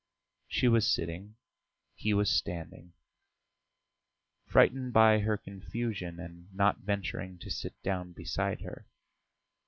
[0.47, 1.35] She was sitting,
[1.93, 2.93] he was standing,
[4.47, 8.87] frightened by her confusion and not venturing to sit down beside her.